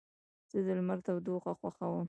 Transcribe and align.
زه 0.51 0.59
د 0.65 0.67
لمر 0.77 0.97
تودوخه 1.05 1.51
خوښوم. 1.59 1.99